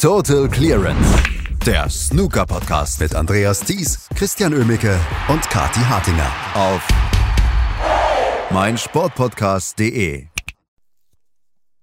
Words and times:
Total 0.00 0.48
Clearance. 0.48 1.22
Der 1.66 1.90
Snooker 1.90 2.46
Podcast 2.46 3.00
mit 3.00 3.14
Andreas 3.14 3.60
Thies, 3.60 4.08
Christian 4.14 4.54
Ömicke 4.54 4.98
und 5.28 5.42
Kati 5.50 5.80
Hartinger 5.80 6.32
auf 6.54 6.88
meinsportpodcast.de. 8.50 10.24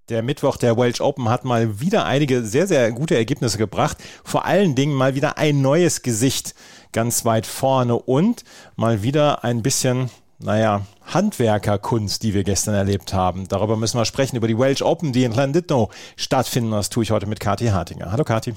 Der 0.10 0.24
Mittwoch 0.24 0.58
der 0.58 0.76
Welsh 0.78 1.00
Open 1.00 1.30
hat 1.30 1.46
mal 1.46 1.80
wieder 1.80 2.08
einige 2.08 2.42
sehr, 2.42 2.66
sehr 2.66 2.92
gute 2.92 3.16
Ergebnisse 3.16 3.60
gebracht. 3.60 3.98
Vor 4.24 4.46
allen 4.46 4.74
Dingen 4.74 4.96
mal 4.96 5.14
wieder 5.14 5.38
ein 5.38 5.62
neues 5.62 6.02
Gesicht 6.02 6.56
ganz 6.94 7.24
weit 7.24 7.46
vorne 7.46 7.98
und 7.98 8.44
mal 8.76 9.04
wieder 9.04 9.44
ein 9.44 9.62
bisschen, 9.62 10.10
naja, 10.40 10.88
Handwerkerkunst, 11.14 12.22
die 12.22 12.34
wir 12.34 12.44
gestern 12.44 12.74
erlebt 12.74 13.14
haben. 13.14 13.48
Darüber 13.48 13.78
müssen 13.78 13.98
wir 13.98 14.06
sprechen, 14.06 14.36
über 14.36 14.48
die 14.48 14.58
Welsh 14.58 14.82
Open, 14.82 15.14
die 15.14 15.24
in 15.24 15.32
Llandudno 15.32 15.90
stattfinden. 16.18 16.72
Das 16.72 16.90
tue 16.90 17.04
ich 17.04 17.12
heute 17.12 17.28
mit 17.28 17.40
Kathi 17.40 17.68
Hartinger. 17.68 18.12
Hallo 18.12 18.26
Kathi. 18.26 18.54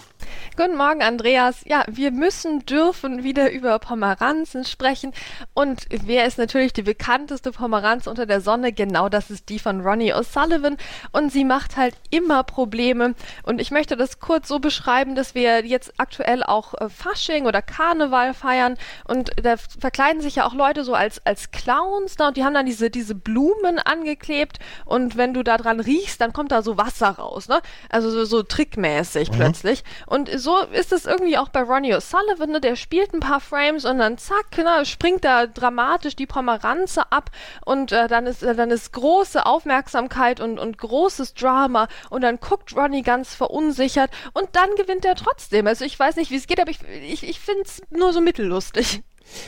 Guten 0.57 0.77
Morgen, 0.77 1.03
Andreas. 1.03 1.61
Ja, 1.65 1.85
wir 1.89 2.11
müssen, 2.11 2.67
dürfen 2.67 3.23
wieder 3.23 3.53
über 3.53 3.79
Pomeranzen 3.79 4.65
sprechen. 4.65 5.13
Und 5.55 5.87
wer 5.91 6.27
ist 6.27 6.39
natürlich 6.39 6.73
die 6.73 6.83
bekannteste 6.83 7.53
Pomeranz 7.53 8.09
unter 8.09 8.27
der 8.27 8.41
Sonne? 8.41 8.73
Genau 8.73 9.09
das 9.09 9.31
ist 9.31 9.49
die 9.49 9.61
von 9.61 9.81
Ronnie 9.81 10.13
O'Sullivan. 10.13 10.77
Und 11.13 11.31
sie 11.31 11.45
macht 11.45 11.77
halt 11.77 11.95
immer 12.11 12.43
Probleme. 12.43 13.15
Und 13.45 13.61
ich 13.61 13.71
möchte 13.71 13.97
das 13.97 14.19
kurz 14.19 14.49
so 14.49 14.59
beschreiben, 14.59 15.15
dass 15.15 15.37
wir 15.37 15.65
jetzt 15.65 15.95
aktuell 15.99 16.43
auch 16.43 16.75
äh, 16.75 16.89
Fasching 16.89 17.47
oder 17.47 17.63
Karneval 17.63 18.35
feiern. 18.35 18.77
Und 19.05 19.31
da 19.41 19.57
verkleiden 19.57 20.21
sich 20.21 20.37
ja 20.37 20.47
auch 20.47 20.55
Leute 20.55 20.83
so 20.83 20.95
als, 20.95 21.25
als 21.25 21.53
Clowns. 21.53 22.19
Ne? 22.19 22.27
Und 22.27 22.40
die 22.41 22.45
haben 22.47 22.55
dann 22.55 22.65
diese, 22.65 22.89
diese 22.89 23.15
Blumen 23.15 23.79
angeklebt 23.79 24.61
und 24.87 25.19
wenn 25.19 25.35
du 25.35 25.43
da 25.43 25.59
dran 25.59 25.79
riechst, 25.79 26.23
dann 26.23 26.33
kommt 26.33 26.53
da 26.53 26.63
so 26.63 26.79
Wasser 26.79 27.11
raus, 27.11 27.49
ne? 27.49 27.61
Also 27.91 28.11
so, 28.11 28.25
so 28.25 28.43
trickmäßig 28.43 29.31
mhm. 29.31 29.35
plötzlich. 29.35 29.85
Und 30.07 30.31
so 30.41 30.57
ist 30.73 30.91
es 30.91 31.05
irgendwie 31.05 31.37
auch 31.37 31.51
bei 31.51 31.61
Ronnie 31.61 31.95
O'Sullivan, 31.95 32.47
ne? 32.47 32.61
Der 32.63 32.77
spielt 32.77 33.13
ein 33.13 33.21
paar 33.21 33.41
Frames 33.41 33.85
und 33.85 33.99
dann 33.99 34.17
zack, 34.17 34.57
ne, 34.57 34.87
springt 34.87 35.23
da 35.23 35.47
dramatisch 35.47 36.17
die 36.17 36.27
Pomeranze 36.27 37.13
ab 37.13 37.31
und 37.67 37.93
äh, 37.93 38.09
dann 38.09 38.25
ist 38.27 38.43
äh, 38.43 38.55
dann 38.55 38.71
ist 38.71 38.95
große 38.95 39.45
Aufmerksamkeit 39.45 40.41
und, 40.41 40.59
und 40.59 40.79
großes 40.79 41.35
Drama 41.35 41.89
und 42.09 42.23
dann 42.23 42.41
guckt 42.41 42.75
Ronnie 42.75 43.03
ganz 43.03 43.35
verunsichert 43.35 44.11
und 44.33 44.49
dann 44.53 44.75
gewinnt 44.77 45.05
er 45.05 45.15
trotzdem. 45.15 45.67
Also 45.67 45.85
ich 45.85 45.99
weiß 45.99 46.17
nicht, 46.17 46.31
wie 46.31 46.37
es 46.37 46.47
geht, 46.47 46.59
aber 46.59 46.71
ich, 46.71 46.81
ich, 47.03 47.29
ich 47.29 47.39
finde 47.39 47.65
es 47.65 47.83
nur 47.91 48.15
so 48.15 48.23
mittellustig. 48.23 49.03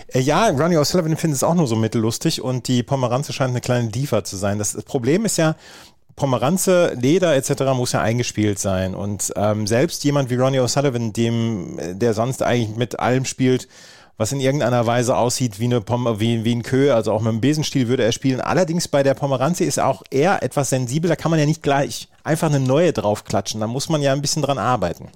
Äh, 0.09 0.20
ja, 0.20 0.48
Ronnie 0.48 0.77
O'Sullivan 0.77 1.17
findet 1.17 1.37
es 1.37 1.45
auch 1.45 1.55
nur 1.55 1.67
so 1.67 1.77
mittellustig 1.77 2.42
und 2.42 2.69
die 2.69 2.83
Pomeranze 2.83 3.33
scheint 3.33 3.51
eine 3.51 3.61
kleine 3.61 3.89
Diva 3.89 4.25
zu 4.25 4.37
sein. 4.37 4.59
Das, 4.59 4.81
Problem 4.84 5.25
ist 5.25 5.39
ja, 5.39 5.56
Pomeranze, 6.17 6.95
Leder 6.95 7.34
etc. 7.34 7.75
muss 7.75 7.92
ja 7.92 8.01
eingespielt 8.01 8.59
sein. 8.59 8.95
Und 8.95 9.33
ähm, 9.37 9.67
selbst 9.67 10.05
jemand 10.05 10.31
wie 10.31 10.37
Ronnie 10.37 10.61
O'Sullivan, 10.61 11.12
dem, 11.12 11.79
der 11.98 12.14
sonst 12.14 12.42
eigentlich 12.42 12.77
mit 12.77 13.01
allem 13.01 13.25
spielt, 13.25 13.69
was 14.19 14.31
in 14.31 14.41
irgendeiner 14.41 14.87
Weise 14.87 15.17
aussieht 15.17 15.59
wie, 15.59 15.64
eine 15.64 15.81
Pom 15.81 16.20
wie, 16.20 16.45
wie 16.45 16.55
ein 16.55 16.62
Kö, 16.62 16.92
also 16.92 17.12
auch 17.12 17.20
mit 17.20 17.31
einem 17.31 17.41
Besenstiel 17.41 17.89
würde 17.89 18.05
er 18.05 18.12
spielen. 18.12 18.41
Allerdings 18.41 18.89
bei 18.89 19.03
der 19.03 19.14
Pomeranze 19.14 19.64
ist 19.64 19.79
er 19.79 19.89
auch 19.89 20.03
eher 20.11 20.42
etwas 20.42 20.70
sensibel, 20.70 21.09
da 21.09 21.17
kann 21.17 21.31
man 21.31 21.41
ja 21.41 21.47
nicht 21.47 21.62
gleich 21.62 22.09
einfach 22.23 22.48
eine 22.48 22.61
neue 22.61 22.92
draufklatschen, 22.92 23.61
da 23.61 23.67
muss 23.67 23.89
man 23.89 24.03
ja 24.03 24.12
ein 24.12 24.23
bisschen 24.23 24.42
dran 24.42 24.59
arbeiten. 24.59 25.09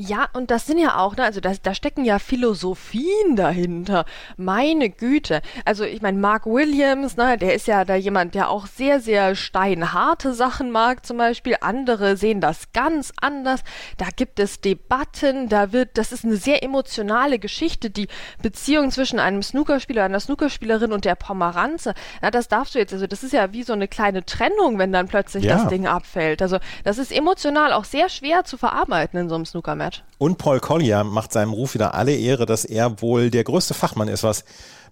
Ja, 0.00 0.28
und 0.32 0.52
das 0.52 0.64
sind 0.64 0.78
ja 0.78 0.96
auch, 0.96 1.16
ne, 1.16 1.24
also 1.24 1.40
das, 1.40 1.60
da 1.60 1.74
stecken 1.74 2.04
ja 2.04 2.20
Philosophien 2.20 3.34
dahinter. 3.34 4.04
Meine 4.36 4.90
Güte. 4.90 5.42
Also 5.64 5.82
ich 5.82 6.02
meine, 6.02 6.18
Mark 6.18 6.46
Williams, 6.46 7.16
ne, 7.16 7.36
der 7.36 7.52
ist 7.54 7.66
ja 7.66 7.84
da 7.84 7.96
jemand, 7.96 8.36
der 8.36 8.48
auch 8.48 8.68
sehr, 8.68 9.00
sehr 9.00 9.34
steinharte 9.34 10.34
Sachen 10.34 10.70
mag 10.70 11.04
zum 11.04 11.16
Beispiel. 11.16 11.56
Andere 11.62 12.16
sehen 12.16 12.40
das 12.40 12.72
ganz 12.72 13.12
anders. 13.20 13.64
Da 13.96 14.06
gibt 14.14 14.38
es 14.38 14.60
Debatten, 14.60 15.48
da 15.48 15.72
wird, 15.72 15.98
das 15.98 16.12
ist 16.12 16.24
eine 16.24 16.36
sehr 16.36 16.62
emotionale 16.62 17.40
Geschichte, 17.40 17.90
die 17.90 18.06
Beziehung 18.40 18.92
zwischen 18.92 19.18
einem 19.18 19.42
Snookerspieler, 19.42 20.04
einer 20.04 20.20
Snookerspielerin 20.20 20.92
und 20.92 21.06
der 21.06 21.16
Pomeranze. 21.16 21.94
Ja, 22.22 22.30
das 22.30 22.46
darfst 22.46 22.76
du 22.76 22.78
jetzt, 22.78 22.92
also 22.92 23.08
das 23.08 23.24
ist 23.24 23.32
ja 23.32 23.52
wie 23.52 23.64
so 23.64 23.72
eine 23.72 23.88
kleine 23.88 24.24
Trennung, 24.24 24.78
wenn 24.78 24.92
dann 24.92 25.08
plötzlich 25.08 25.42
ja. 25.42 25.56
das 25.56 25.66
Ding 25.66 25.88
abfällt. 25.88 26.40
Also 26.40 26.58
das 26.84 26.98
ist 26.98 27.10
emotional 27.10 27.72
auch 27.72 27.84
sehr 27.84 28.08
schwer 28.08 28.44
zu 28.44 28.56
verarbeiten 28.56 29.18
in 29.18 29.28
so 29.28 29.34
einem 29.34 29.44
Snooker-Match. 29.44 29.87
Und 30.18 30.38
Paul 30.38 30.60
Collier 30.60 31.04
macht 31.04 31.32
seinem 31.32 31.52
Ruf 31.52 31.74
wieder 31.74 31.94
alle 31.94 32.14
Ehre, 32.14 32.46
dass 32.46 32.64
er 32.64 33.00
wohl 33.00 33.30
der 33.30 33.44
größte 33.44 33.74
Fachmann 33.74 34.08
ist, 34.08 34.22
was 34.22 34.44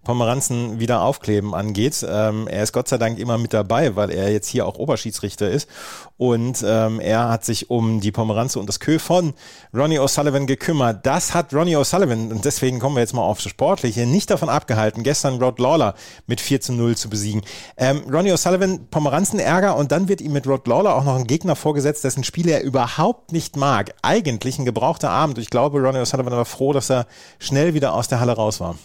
Pomeranzen 0.06 0.78
wieder 0.78 1.03
aufkleben 1.03 1.53
angeht. 1.53 2.06
Ähm, 2.09 2.47
er 2.47 2.62
ist 2.62 2.72
Gott 2.72 2.87
sei 2.87 2.97
Dank 2.97 3.19
immer 3.19 3.39
mit 3.39 3.53
dabei, 3.53 3.97
weil 3.97 4.12
er 4.12 4.31
jetzt 4.31 4.47
hier 4.47 4.65
auch 4.65 4.77
Oberschiedsrichter 4.78 5.50
ist. 5.50 5.69
Und 6.17 6.65
ähm, 6.65 7.00
er 7.00 7.28
hat 7.28 7.44
sich 7.44 7.71
um 7.71 8.00
die 8.00 8.12
Pomeranze 8.12 8.61
und 8.61 8.69
das 8.69 8.78
Kö 8.78 9.00
von 9.00 9.34
Ronnie 9.75 9.99
O'Sullivan 9.99 10.47
gekümmert. 10.47 11.05
Das 11.05 11.34
hat 11.34 11.53
Ronnie 11.53 11.77
O'Sullivan, 11.77 12.31
und 12.31 12.45
deswegen 12.45 12.78
kommen 12.78 12.95
wir 12.95 13.00
jetzt 13.00 13.15
mal 13.15 13.22
aufs 13.22 13.49
Sportliche, 13.49 14.06
nicht 14.06 14.31
davon 14.31 14.49
abgehalten, 14.49 15.03
gestern 15.03 15.43
Rod 15.43 15.59
Lawler 15.59 15.95
mit 16.28 16.41
4 16.41 16.61
zu 16.61 16.72
0 16.72 16.97
zu 16.97 17.11
besiegen. 17.11 17.43
Ähm, 17.77 18.03
Ronnie 18.09 18.33
O'Sullivan, 18.33 18.87
Pomeranzenärger 18.89 19.77
und 19.77 19.91
dann 19.91 20.09
wird 20.09 20.21
ihm 20.21 20.33
mit 20.33 20.47
Rod 20.47 20.69
Lawler 20.69 20.95
auch 20.95 21.05
noch 21.05 21.16
ein 21.16 21.27
Gegner 21.27 21.56
vorgesetzt, 21.56 22.05
dessen 22.05 22.22
Spiel 22.22 22.49
er 22.49 22.62
überhaupt 22.62 23.33
nicht 23.33 23.56
mag. 23.56 23.93
Eigentlich 24.03 24.61
ein 24.61 24.65
gebrauchter 24.65 25.11
Abend. 25.11 25.39
Ich 25.39 25.50
glaube, 25.50 25.81
Ronnie 25.81 25.99
O'Sullivan 25.99 26.31
war 26.31 26.45
froh, 26.45 26.72
dass 26.72 26.91
er 26.91 27.06
schnell 27.41 27.75
wieder 27.75 27.93
aus 27.93 28.06
der 28.06 28.21
Halle 28.21 28.37
raus 28.37 28.61
war. 28.61 28.77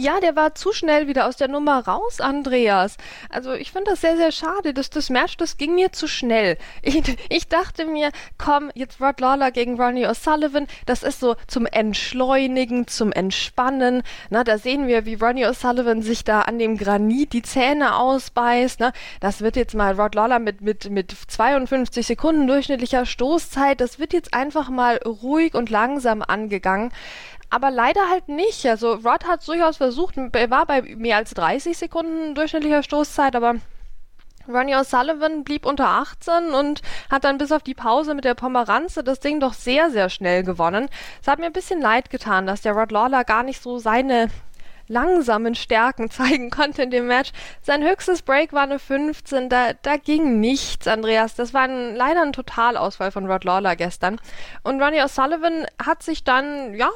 Ja, 0.00 0.20
der 0.20 0.36
war 0.36 0.54
zu 0.54 0.72
schnell 0.72 1.08
wieder 1.08 1.26
aus 1.26 1.38
der 1.38 1.48
Nummer 1.48 1.80
raus, 1.84 2.20
Andreas. 2.20 2.98
Also 3.30 3.54
ich 3.54 3.72
finde 3.72 3.90
das 3.90 4.00
sehr, 4.00 4.16
sehr 4.16 4.30
schade. 4.30 4.72
dass 4.72 4.90
das 4.90 5.10
Match, 5.10 5.36
das 5.38 5.56
ging 5.56 5.74
mir 5.74 5.90
zu 5.90 6.06
schnell. 6.06 6.56
Ich, 6.82 7.02
ich 7.28 7.48
dachte 7.48 7.84
mir, 7.84 8.12
komm, 8.38 8.70
jetzt 8.74 9.00
Rod 9.00 9.18
Lawler 9.18 9.50
gegen 9.50 9.74
Ronnie 9.74 10.06
O'Sullivan, 10.06 10.68
das 10.86 11.02
ist 11.02 11.18
so 11.18 11.34
zum 11.48 11.66
Entschleunigen, 11.66 12.86
zum 12.86 13.10
Entspannen. 13.10 14.04
Na, 14.30 14.44
da 14.44 14.58
sehen 14.58 14.86
wir, 14.86 15.04
wie 15.04 15.14
Ronnie 15.14 15.46
O'Sullivan 15.46 16.02
sich 16.02 16.22
da 16.22 16.42
an 16.42 16.60
dem 16.60 16.76
Granit 16.76 17.32
die 17.32 17.42
Zähne 17.42 17.96
ausbeißt. 17.96 18.78
Ne? 18.78 18.92
Das 19.18 19.40
wird 19.40 19.56
jetzt 19.56 19.74
mal 19.74 20.00
Rod 20.00 20.14
Lawler 20.14 20.38
mit, 20.38 20.60
mit, 20.60 20.90
mit 20.90 21.12
52 21.26 22.06
Sekunden 22.06 22.46
durchschnittlicher 22.46 23.04
Stoßzeit, 23.04 23.80
das 23.80 23.98
wird 23.98 24.12
jetzt 24.12 24.32
einfach 24.32 24.68
mal 24.68 24.98
ruhig 24.98 25.54
und 25.54 25.70
langsam 25.70 26.22
angegangen 26.22 26.92
aber 27.50 27.70
leider 27.70 28.08
halt 28.08 28.28
nicht. 28.28 28.66
Also 28.66 28.94
Rod 28.94 29.26
hat 29.26 29.46
durchaus 29.46 29.76
versucht, 29.76 30.16
er 30.16 30.50
war 30.50 30.66
bei 30.66 30.82
mehr 30.82 31.16
als 31.16 31.30
30 31.34 31.76
Sekunden 31.76 32.34
durchschnittlicher 32.34 32.82
Stoßzeit, 32.82 33.36
aber 33.36 33.56
Ronnie 34.48 34.74
O'Sullivan 34.74 35.44
blieb 35.44 35.66
unter 35.66 35.86
18 35.86 36.54
und 36.54 36.80
hat 37.10 37.24
dann 37.24 37.36
bis 37.36 37.52
auf 37.52 37.62
die 37.62 37.74
Pause 37.74 38.14
mit 38.14 38.24
der 38.24 38.34
Pomeranze 38.34 39.04
das 39.04 39.20
Ding 39.20 39.40
doch 39.40 39.52
sehr, 39.52 39.90
sehr 39.90 40.08
schnell 40.08 40.42
gewonnen. 40.42 40.88
Es 41.20 41.28
hat 41.28 41.38
mir 41.38 41.46
ein 41.46 41.52
bisschen 41.52 41.82
leid 41.82 42.08
getan, 42.08 42.46
dass 42.46 42.62
der 42.62 42.72
Rod 42.72 42.90
Lawler 42.90 43.24
gar 43.24 43.42
nicht 43.42 43.62
so 43.62 43.78
seine 43.78 44.28
langsamen 44.88 45.54
Stärken 45.54 46.10
zeigen 46.10 46.50
konnte 46.50 46.82
in 46.82 46.90
dem 46.90 47.06
Match. 47.06 47.32
Sein 47.62 47.82
höchstes 47.82 48.22
Break 48.22 48.52
war 48.52 48.62
eine 48.62 48.78
15, 48.78 49.48
da, 49.48 49.72
da 49.82 49.96
ging 49.96 50.40
nichts, 50.40 50.86
Andreas. 50.88 51.34
Das 51.34 51.54
war 51.54 51.62
ein, 51.62 51.94
leider 51.94 52.22
ein 52.22 52.32
Totalausfall 52.32 53.10
von 53.10 53.30
Rod 53.30 53.44
Lawler 53.44 53.76
gestern. 53.76 54.20
Und 54.62 54.82
Ronnie 54.82 55.02
O'Sullivan 55.02 55.66
hat 55.84 56.02
sich 56.02 56.24
dann, 56.24 56.74
ja, 56.74 56.88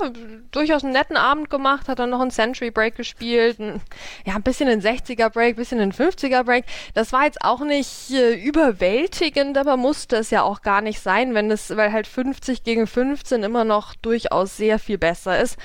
durchaus 0.50 0.84
einen 0.84 0.92
netten 0.92 1.16
Abend 1.16 1.50
gemacht, 1.50 1.88
hat 1.88 1.98
dann 1.98 2.10
noch 2.10 2.20
einen 2.20 2.30
Century 2.30 2.70
Break 2.70 2.96
gespielt, 2.96 3.58
ein, 3.58 3.80
ja, 4.24 4.34
ein 4.34 4.42
bisschen 4.42 4.68
einen 4.68 4.80
60er 4.80 5.28
Break, 5.30 5.54
ein 5.54 5.56
bisschen 5.56 5.80
einen 5.80 5.92
50er 5.92 6.44
Break. 6.44 6.64
Das 6.94 7.12
war 7.12 7.24
jetzt 7.24 7.42
auch 7.42 7.60
nicht 7.60 8.10
äh, 8.10 8.34
überwältigend, 8.34 9.58
aber 9.58 9.76
musste 9.76 10.16
es 10.16 10.30
ja 10.30 10.42
auch 10.42 10.62
gar 10.62 10.80
nicht 10.80 11.00
sein, 11.00 11.34
wenn 11.34 11.50
es, 11.50 11.76
weil 11.76 11.92
halt 11.92 12.06
50 12.06 12.64
gegen 12.64 12.86
15 12.86 13.42
immer 13.42 13.64
noch 13.64 13.94
durchaus 13.96 14.56
sehr 14.56 14.78
viel 14.78 14.98
besser 14.98 15.40
ist. 15.40 15.58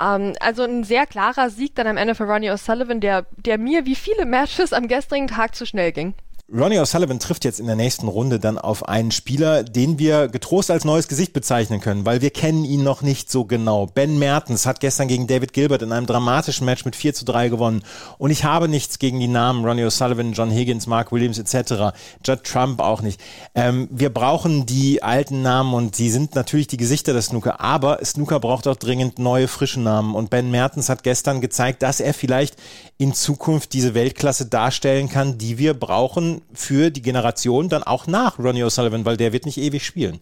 Ähm, 0.00 0.34
also 0.40 0.62
ein 0.62 0.84
sehr 0.84 1.06
klarer 1.06 1.50
Sieg 1.50 1.73
Dann 1.74 1.86
am 1.86 1.96
Ende 1.96 2.14
für 2.14 2.24
Ronnie 2.24 2.50
O'Sullivan, 2.50 3.00
der, 3.00 3.26
der 3.36 3.58
mir 3.58 3.84
wie 3.86 3.96
viele 3.96 4.26
Matches 4.26 4.72
am 4.72 4.88
gestrigen 4.88 5.26
Tag 5.26 5.54
zu 5.54 5.66
schnell 5.66 5.92
ging. 5.92 6.14
Ronnie 6.52 6.78
O'Sullivan 6.78 7.20
trifft 7.20 7.46
jetzt 7.46 7.58
in 7.58 7.66
der 7.66 7.74
nächsten 7.74 8.06
Runde 8.06 8.38
dann 8.38 8.58
auf 8.58 8.86
einen 8.86 9.12
Spieler, 9.12 9.64
den 9.64 9.98
wir 9.98 10.28
getrost 10.28 10.70
als 10.70 10.84
neues 10.84 11.08
Gesicht 11.08 11.32
bezeichnen 11.32 11.80
können, 11.80 12.04
weil 12.04 12.20
wir 12.20 12.28
kennen 12.28 12.66
ihn 12.66 12.84
noch 12.84 13.00
nicht 13.00 13.30
so 13.30 13.46
genau. 13.46 13.86
Ben 13.86 14.18
Mertens 14.18 14.66
hat 14.66 14.80
gestern 14.80 15.08
gegen 15.08 15.26
David 15.26 15.54
Gilbert 15.54 15.80
in 15.80 15.90
einem 15.90 16.04
dramatischen 16.04 16.66
Match 16.66 16.84
mit 16.84 16.96
4 16.96 17.14
zu 17.14 17.24
3 17.24 17.48
gewonnen. 17.48 17.82
Und 18.18 18.30
ich 18.30 18.44
habe 18.44 18.68
nichts 18.68 18.98
gegen 18.98 19.20
die 19.20 19.26
Namen 19.26 19.64
Ronnie 19.64 19.84
O'Sullivan, 19.84 20.32
John 20.34 20.50
Higgins, 20.50 20.86
Mark 20.86 21.12
Williams 21.12 21.38
etc. 21.38 21.96
Judd 22.22 22.44
Trump 22.44 22.78
auch 22.78 23.00
nicht. 23.00 23.18
Ähm, 23.54 23.88
wir 23.90 24.12
brauchen 24.12 24.66
die 24.66 25.02
alten 25.02 25.40
Namen 25.40 25.72
und 25.72 25.96
sie 25.96 26.10
sind 26.10 26.34
natürlich 26.34 26.66
die 26.66 26.76
Gesichter 26.76 27.14
des 27.14 27.26
Snooker, 27.26 27.62
aber 27.62 28.04
Snooker 28.04 28.38
braucht 28.38 28.68
auch 28.68 28.76
dringend 28.76 29.18
neue, 29.18 29.48
frische 29.48 29.80
Namen. 29.80 30.14
Und 30.14 30.28
Ben 30.28 30.50
Mertens 30.50 30.90
hat 30.90 31.04
gestern 31.04 31.40
gezeigt, 31.40 31.82
dass 31.82 32.00
er 32.00 32.12
vielleicht 32.12 32.56
in 32.98 33.14
Zukunft 33.14 33.72
diese 33.72 33.94
Weltklasse 33.94 34.44
darstellen 34.44 35.08
kann, 35.08 35.38
die 35.38 35.56
wir 35.56 35.72
brauchen 35.72 36.33
für 36.52 36.90
die 36.90 37.02
Generation 37.02 37.68
dann 37.68 37.82
auch 37.82 38.06
nach 38.06 38.38
Ronnie 38.38 38.64
O'Sullivan, 38.64 39.04
weil 39.04 39.16
der 39.16 39.32
wird 39.32 39.46
nicht 39.46 39.58
ewig 39.58 39.84
spielen. 39.84 40.20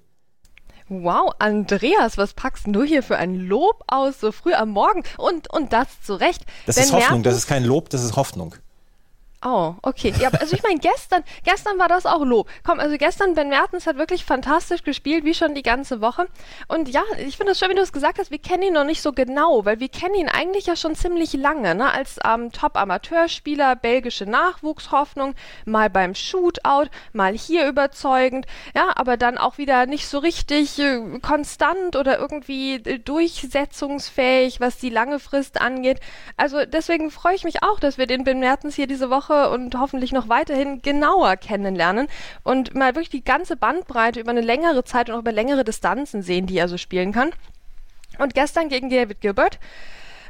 Wow, 0.89 1.33
Andreas, 1.39 2.19
was 2.19 2.35
packst 2.35 2.67
du 2.67 2.83
hier 2.83 3.03
für 3.03 3.17
ein 3.17 3.37
Lob 3.37 3.83
aus 3.87 4.21
so 4.21 4.33
früh 4.33 4.53
am 4.53 4.71
Morgen? 4.71 5.05
Und, 5.17 5.51
und 5.53 5.73
das 5.73 5.87
zu 6.03 6.15
Recht. 6.15 6.45
Das 6.67 6.77
Denn 6.77 6.85
ist 6.85 6.93
Hoffnung, 6.93 7.21
Mertens, 7.21 7.25
das 7.25 7.37
ist 7.37 7.47
kein 7.47 7.65
Lob, 7.65 7.89
das 7.91 8.05
ist 8.05 8.17
Hoffnung. 8.17 8.57
Oh, 9.45 9.75
okay. 9.83 10.15
Ja, 10.21 10.29
also 10.29 10.55
ich 10.55 10.63
meine, 10.63 10.79
gestern, 10.79 11.25
gestern 11.45 11.77
war 11.77 11.89
das 11.89 12.07
auch 12.07 12.25
Lob. 12.25 12.49
Komm, 12.63 12.79
also 12.79 12.97
gestern, 12.97 13.35
Ben 13.35 13.49
Mertens 13.49 13.89
hat 13.89 13.99
wirklich 13.99 14.25
fantastisch 14.25 14.85
gespielt, 14.85 15.25
wie 15.25 15.35
schon 15.35 15.55
die 15.55 15.65
ganze 15.65 16.01
Woche. 16.01 16.29
Und 16.69 16.89
ja, 16.89 17.03
ich 17.19 17.37
finde 17.37 17.53
es 17.53 17.59
schön, 17.59 17.71
wie 17.71 17.75
du 17.75 17.83
es 17.83 17.93
gesagt 17.93 18.21
hast, 18.21 18.31
wir 18.31 18.39
kennen 18.39 18.63
ihn 18.63 18.73
noch 18.75 18.85
nicht 18.85 19.03
so 19.03 19.13
genau, 19.13 19.65
weil 19.65 19.81
wir 19.81 19.89
kennen 19.89 20.15
ihn 20.15 20.29
eigentlich 20.29 20.67
ja 20.67 20.77
schon 20.77 20.95
ziemlich 20.95 21.33
lange, 21.33 21.75
ne? 21.75 21.93
Als 21.93 22.21
ähm, 22.25 22.53
Top-Amateurspieler, 22.53 23.75
belgische 23.75 24.27
Nachwuchshoffnung, 24.27 25.35
mal 25.65 25.91
beim 25.91 26.15
Shootout, 26.15 26.89
mal 27.13 27.33
hier 27.37 27.67
überzeugend, 27.67 28.47
ja, 28.77 28.93
aber 28.95 29.17
dann 29.17 29.39
auch 29.39 29.59
wieder 29.59 29.87
nicht 29.87 30.07
so 30.07 30.19
richtig 30.19 30.79
äh, 30.79 31.19
konstant 31.21 31.97
oder 31.97 32.21
irgendwie 32.21 32.75
äh, 32.75 33.01
durchsetzungsfähig, 33.01 34.61
was 34.61 34.79
die 34.79 34.91
lange 34.91 35.19
Frist 35.19 35.61
angeht. 35.61 35.99
Also 36.37 36.65
deswegen 36.65 37.11
freue 37.11 37.35
ich 37.35 37.43
mich 37.43 37.65
auch, 37.65 37.81
dass 37.81 37.99
wir 37.99 38.07
den 38.07 38.23
Ben 38.23 38.39
Mertens 38.39 38.77
hier 38.77 38.87
diese 38.87 39.11
Woche 39.11 39.32
Woche 39.33 39.51
und 39.51 39.79
hoffentlich 39.79 40.13
noch 40.13 40.29
weiterhin 40.29 40.83
genauer 40.83 41.37
kennenlernen 41.37 42.09
und 42.43 42.75
mal 42.75 42.95
wirklich 42.95 43.11
die 43.11 43.25
ganze 43.25 43.57
Bandbreite 43.57 44.21
über 44.21 44.31
eine 44.31 44.41
längere 44.41 44.85
Zeit 44.85 45.09
und 45.09 45.17
auch 45.17 45.21
über 45.21 45.33
längere 45.33 45.65
Distanzen 45.65 46.23
sehen, 46.23 46.47
die 46.47 46.59
er 46.59 46.69
so 46.69 46.79
spielen 46.79 47.13
kann. 47.13 47.31
Und 48.19 48.35
gestern 48.35 48.69
gegen 48.69 48.91
David 48.91 49.21
Gilbert 49.21 49.59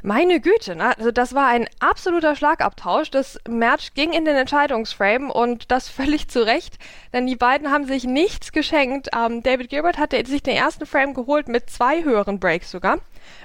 meine 0.05 0.41
Güte, 0.41 0.75
ne? 0.75 0.97
also 0.97 1.11
das 1.11 1.33
war 1.33 1.47
ein 1.47 1.65
absoluter 1.79 2.35
Schlagabtausch. 2.35 3.09
Das 3.09 3.39
Match 3.47 3.93
ging 3.93 4.11
in 4.11 4.25
den 4.25 4.35
Entscheidungsframe 4.35 5.31
und 5.31 5.71
das 5.71 5.87
völlig 5.89 6.27
zu 6.27 6.45
Recht, 6.45 6.77
denn 7.13 7.25
die 7.25 7.37
beiden 7.37 7.71
haben 7.71 7.85
sich 7.85 8.03
nichts 8.03 8.51
geschenkt. 8.51 9.09
Ähm, 9.15 9.43
David 9.43 9.69
Gilbert 9.69 9.97
hatte 9.97 10.25
sich 10.25 10.43
den 10.43 10.57
ersten 10.57 10.85
Frame 10.85 11.13
geholt 11.13 11.47
mit 11.47 11.69
zwei 11.69 12.03
höheren 12.03 12.39
Breaks 12.39 12.71
sogar. 12.71 12.99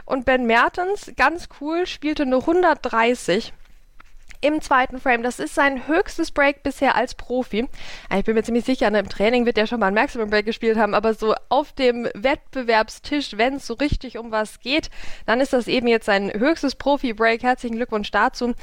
Und 0.04 0.24
Ben 0.24 0.46
Mertens, 0.46 1.12
ganz 1.16 1.48
cool, 1.60 1.86
spielte 1.86 2.26
nur 2.26 2.40
130 2.40 3.52
im 4.40 4.60
zweiten 4.60 4.98
Frame. 5.00 5.22
Das 5.22 5.38
ist 5.38 5.54
sein 5.54 5.86
höchstes 5.86 6.30
Break 6.30 6.62
bisher 6.62 6.94
als 6.94 7.14
Profi. 7.14 7.68
Ich 8.16 8.24
bin 8.24 8.34
mir 8.34 8.42
ziemlich 8.42 8.64
sicher, 8.64 8.90
ne, 8.90 9.00
im 9.00 9.08
Training 9.08 9.46
wird 9.46 9.58
er 9.58 9.66
schon 9.66 9.80
mal 9.80 9.86
ein 9.86 9.94
Maximum 9.94 10.30
Break 10.30 10.46
gespielt 10.46 10.76
haben, 10.76 10.94
aber 10.94 11.14
so 11.14 11.34
auf 11.48 11.72
dem 11.72 12.08
Wettbewerbstisch, 12.14 13.36
wenn 13.36 13.54
es 13.54 13.66
so 13.66 13.74
richtig 13.74 14.18
um 14.18 14.30
was 14.30 14.60
geht, 14.60 14.90
dann 15.26 15.40
ist 15.40 15.52
das 15.52 15.66
eben 15.66 15.88
jetzt 15.88 16.06
sein 16.06 16.32
höchstes 16.32 16.76
Profi-Break. 16.76 17.42
Herzlichen 17.42 17.76
Glückwunsch 17.76 18.10
dazu. 18.10 18.54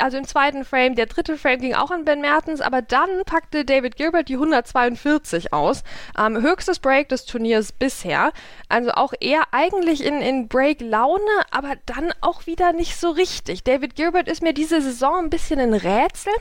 Also 0.00 0.18
im 0.18 0.26
zweiten 0.26 0.64
Frame, 0.64 0.94
der 0.94 1.06
dritte 1.06 1.36
Frame 1.36 1.60
ging 1.60 1.74
auch 1.74 1.90
an 1.90 2.04
Ben 2.04 2.20
Mertens, 2.20 2.60
aber 2.60 2.82
dann 2.82 3.22
packte 3.24 3.64
David 3.64 3.96
Gilbert 3.96 4.28
die 4.28 4.34
142 4.34 5.52
aus. 5.52 5.82
Ähm, 6.18 6.40
höchstes 6.40 6.78
Break 6.78 7.08
des 7.08 7.24
Turniers 7.24 7.72
bisher. 7.72 8.32
Also 8.68 8.90
auch 8.92 9.12
er 9.20 9.42
eigentlich 9.52 10.04
in, 10.04 10.20
in 10.20 10.48
Break-Laune, 10.48 11.20
aber 11.50 11.74
dann 11.86 12.12
auch 12.20 12.46
wieder 12.46 12.72
nicht 12.72 12.96
so 12.96 13.10
richtig. 13.10 13.64
David 13.64 13.94
Gilbert 13.94 14.28
ist 14.28 14.42
mir 14.42 14.52
diese 14.52 14.80
Saison 14.80 15.19
ein 15.20 15.30
bisschen 15.30 15.60
ein 15.60 15.74
Rätsel. 15.74 16.32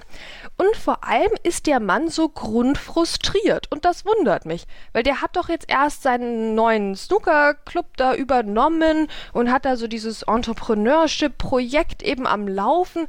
Und 0.57 0.75
vor 0.75 1.03
allem 1.03 1.31
ist 1.43 1.67
der 1.67 1.79
Mann 1.79 2.09
so 2.09 2.27
grundfrustriert. 2.27 3.71
Und 3.71 3.85
das 3.85 4.05
wundert 4.05 4.45
mich, 4.45 4.65
weil 4.93 5.03
der 5.03 5.21
hat 5.21 5.35
doch 5.35 5.49
jetzt 5.49 5.69
erst 5.69 6.03
seinen 6.03 6.55
neuen 6.55 6.95
Snooker-Club 6.95 7.85
da 7.97 8.13
übernommen 8.13 9.07
und 9.33 9.51
hat 9.51 9.65
da 9.65 9.75
so 9.77 9.87
dieses 9.87 10.23
Entrepreneurship-Projekt 10.23 12.03
eben 12.03 12.27
am 12.27 12.47
Laufen. 12.47 13.07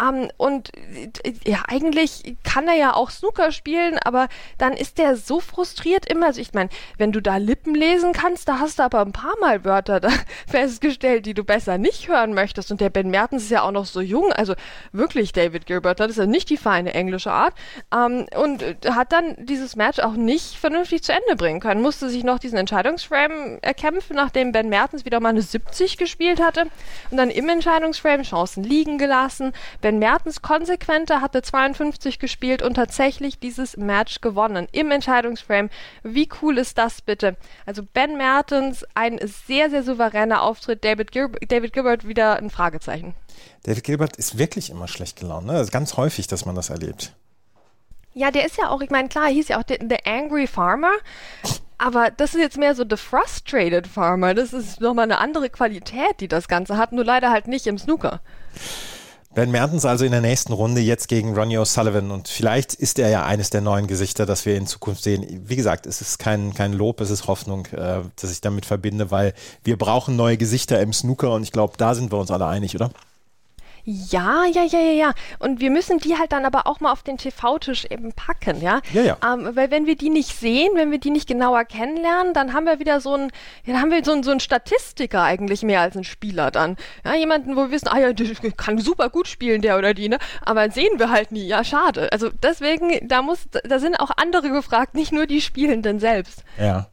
Ähm, 0.00 0.30
und 0.36 0.70
ja, 1.44 1.62
eigentlich 1.68 2.36
kann 2.44 2.68
er 2.68 2.76
ja 2.76 2.94
auch 2.94 3.10
Snooker 3.10 3.52
spielen, 3.52 3.98
aber 4.04 4.28
dann 4.58 4.72
ist 4.72 4.98
der 4.98 5.16
so 5.16 5.40
frustriert 5.40 6.06
immer, 6.06 6.26
also 6.26 6.40
ich 6.40 6.52
meine, 6.52 6.70
wenn 6.98 7.12
du 7.12 7.20
da 7.20 7.36
Lippen 7.36 7.74
lesen 7.74 8.12
kannst, 8.12 8.48
da 8.48 8.58
hast 8.58 8.78
du 8.78 8.82
aber 8.82 9.00
ein 9.00 9.12
paar 9.12 9.38
Mal 9.40 9.64
Wörter 9.64 10.00
festgestellt, 10.46 11.26
die 11.26 11.34
du 11.34 11.44
besser 11.44 11.78
nicht 11.78 12.08
hören 12.08 12.34
möchtest. 12.34 12.70
Und 12.70 12.80
der 12.80 12.90
Ben 12.90 13.10
Mertens 13.10 13.44
ist 13.44 13.50
ja 13.50 13.62
auch 13.62 13.72
noch 13.72 13.86
so 13.86 14.00
jung, 14.00 14.32
also 14.32 14.54
wirklich 14.92 15.09
wirklich 15.10 15.32
David 15.32 15.66
Gilbert, 15.66 16.00
das 16.00 16.12
ist 16.12 16.18
ja 16.18 16.26
nicht 16.26 16.48
die 16.50 16.56
feine 16.56 16.94
englische 16.94 17.32
Art, 17.32 17.54
ähm, 17.92 18.26
und 18.36 18.62
hat 18.88 19.12
dann 19.12 19.36
dieses 19.38 19.76
Match 19.76 19.98
auch 19.98 20.12
nicht 20.12 20.56
vernünftig 20.56 21.02
zu 21.02 21.12
Ende 21.12 21.36
bringen 21.36 21.60
können. 21.60 21.82
Musste 21.82 22.08
sich 22.08 22.24
noch 22.24 22.38
diesen 22.38 22.58
Entscheidungsframe 22.58 23.58
erkämpfen, 23.60 24.16
nachdem 24.16 24.52
Ben 24.52 24.68
Mertens 24.68 25.04
wieder 25.04 25.20
mal 25.20 25.30
eine 25.30 25.42
70 25.42 25.96
gespielt 25.96 26.40
hatte 26.40 26.66
und 27.10 27.16
dann 27.16 27.30
im 27.30 27.48
Entscheidungsframe 27.48 28.22
Chancen 28.22 28.62
liegen 28.62 28.98
gelassen. 28.98 29.52
Ben 29.80 29.98
Mertens 29.98 30.42
konsequenter 30.42 31.20
hatte 31.20 31.42
52 31.42 32.18
gespielt 32.18 32.62
und 32.62 32.74
tatsächlich 32.74 33.38
dieses 33.38 33.76
Match 33.76 34.20
gewonnen 34.20 34.68
im 34.72 34.90
Entscheidungsframe. 34.90 35.70
Wie 36.02 36.28
cool 36.40 36.58
ist 36.58 36.78
das 36.78 37.02
bitte? 37.02 37.36
Also 37.66 37.82
Ben 37.82 38.16
Mertens, 38.16 38.84
ein 38.94 39.18
sehr, 39.22 39.70
sehr 39.70 39.82
souveräner 39.82 40.42
Auftritt. 40.42 40.84
David, 40.84 41.12
Gil 41.12 41.30
David 41.48 41.72
Gilbert 41.72 42.06
wieder 42.06 42.36
ein 42.36 42.50
Fragezeichen. 42.50 43.14
David 43.62 43.84
Gilbert 43.84 44.16
ist 44.16 44.38
wirklich 44.38 44.70
immer 44.70 44.88
schlecht 44.88 45.18
gelaunt. 45.18 45.46
Ne? 45.46 45.52
Das 45.52 45.62
ist 45.62 45.72
ganz 45.72 45.96
häufig, 45.96 46.26
dass 46.26 46.46
man 46.46 46.54
das 46.54 46.70
erlebt. 46.70 47.14
Ja, 48.12 48.30
der 48.30 48.44
ist 48.44 48.56
ja 48.56 48.70
auch, 48.70 48.80
ich 48.80 48.90
meine, 48.90 49.08
klar, 49.08 49.28
hieß 49.28 49.48
ja 49.48 49.58
auch 49.58 49.64
The, 49.68 49.78
the 49.88 49.98
Angry 50.04 50.46
Farmer. 50.46 50.92
Aber 51.78 52.10
das 52.10 52.34
ist 52.34 52.40
jetzt 52.40 52.58
mehr 52.58 52.74
so 52.74 52.84
The 52.88 52.96
Frustrated 52.96 53.86
Farmer. 53.86 54.34
Das 54.34 54.52
ist 54.52 54.80
nochmal 54.80 55.04
eine 55.04 55.18
andere 55.18 55.48
Qualität, 55.48 56.20
die 56.20 56.28
das 56.28 56.48
Ganze 56.48 56.76
hat, 56.76 56.92
nur 56.92 57.04
leider 57.04 57.30
halt 57.30 57.48
nicht 57.48 57.66
im 57.66 57.78
Snooker. 57.78 58.20
Ben 59.32 59.52
Mertens 59.52 59.84
also 59.84 60.04
in 60.04 60.10
der 60.10 60.20
nächsten 60.20 60.52
Runde 60.52 60.80
jetzt 60.80 61.06
gegen 61.06 61.36
Ronnie 61.36 61.56
O'Sullivan 61.56 62.10
und 62.10 62.26
vielleicht 62.26 62.74
ist 62.74 62.98
er 62.98 63.10
ja 63.10 63.24
eines 63.24 63.48
der 63.48 63.60
neuen 63.60 63.86
Gesichter, 63.86 64.26
das 64.26 64.44
wir 64.44 64.56
in 64.56 64.66
Zukunft 64.66 65.04
sehen. 65.04 65.44
Wie 65.46 65.54
gesagt, 65.54 65.86
es 65.86 66.00
ist 66.00 66.18
kein, 66.18 66.52
kein 66.52 66.72
Lob, 66.72 67.00
es 67.00 67.10
ist 67.10 67.28
Hoffnung, 67.28 67.66
äh, 67.66 68.00
dass 68.20 68.32
ich 68.32 68.40
damit 68.40 68.66
verbinde, 68.66 69.12
weil 69.12 69.32
wir 69.62 69.78
brauchen 69.78 70.16
neue 70.16 70.36
Gesichter 70.36 70.80
im 70.80 70.92
Snooker 70.92 71.32
und 71.32 71.44
ich 71.44 71.52
glaube, 71.52 71.74
da 71.76 71.94
sind 71.94 72.10
wir 72.10 72.18
uns 72.18 72.32
alle 72.32 72.46
einig, 72.46 72.74
oder? 72.74 72.90
Ja, 73.92 74.44
ja, 74.44 74.62
ja, 74.62 74.78
ja, 74.78 74.92
ja. 74.92 75.12
Und 75.40 75.60
wir 75.60 75.70
müssen 75.70 75.98
die 75.98 76.16
halt 76.16 76.30
dann 76.30 76.44
aber 76.44 76.68
auch 76.68 76.78
mal 76.78 76.92
auf 76.92 77.02
den 77.02 77.18
TV-Tisch 77.18 77.86
eben 77.86 78.12
packen, 78.12 78.60
ja. 78.62 78.80
Ja, 78.92 79.02
ja. 79.02 79.16
Ähm, 79.24 79.50
weil 79.56 79.72
wenn 79.72 79.86
wir 79.86 79.96
die 79.96 80.10
nicht 80.10 80.38
sehen, 80.38 80.70
wenn 80.74 80.92
wir 80.92 80.98
die 80.98 81.10
nicht 81.10 81.26
genauer 81.26 81.64
kennenlernen, 81.64 82.32
dann 82.32 82.52
haben 82.52 82.66
wir 82.66 82.78
wieder 82.78 83.00
so 83.00 83.14
einen, 83.14 83.32
ja, 83.64 83.72
dann 83.72 83.82
haben 83.82 83.90
wir 83.90 84.04
so 84.04 84.12
einen, 84.12 84.22
so 84.22 84.30
einen 84.30 84.38
Statistiker 84.38 85.22
eigentlich 85.22 85.62
mehr 85.62 85.80
als 85.80 85.96
einen 85.96 86.04
Spieler 86.04 86.52
dann. 86.52 86.76
Ja, 87.04 87.16
jemanden, 87.16 87.56
wo 87.56 87.62
wir 87.62 87.70
wissen, 87.72 87.88
ah 87.88 87.98
ja, 87.98 88.12
der 88.12 88.28
kann 88.52 88.78
super 88.78 89.08
gut 89.08 89.26
spielen, 89.26 89.60
der 89.60 89.76
oder 89.76 89.92
die, 89.92 90.08
ne? 90.08 90.18
Aber 90.42 90.70
sehen 90.70 90.98
wir 90.98 91.10
halt 91.10 91.32
nie. 91.32 91.46
Ja, 91.46 91.64
schade. 91.64 92.12
Also 92.12 92.30
deswegen, 92.42 93.08
da 93.08 93.22
muss, 93.22 93.40
da 93.64 93.80
sind 93.80 93.98
auch 93.98 94.12
andere 94.16 94.50
gefragt, 94.50 94.94
nicht 94.94 95.10
nur 95.10 95.26
die 95.26 95.40
Spielenden 95.40 95.98
selbst. 95.98 96.44
Ja. 96.58 96.86